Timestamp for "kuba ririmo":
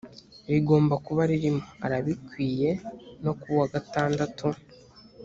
1.05-1.63